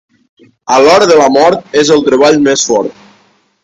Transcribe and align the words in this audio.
A 0.77 0.79
l'hora 0.85 1.09
de 1.13 1.19
la 1.21 1.29
mort 1.37 1.79
és 1.85 1.95
el 1.99 2.05
treball 2.09 2.43
més 2.51 2.69
fort. 2.73 3.09